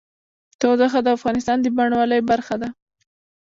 [0.59, 2.69] تودوخه د افغانستان د بڼوالۍ برخه ده.